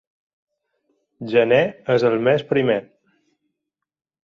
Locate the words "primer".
2.55-2.81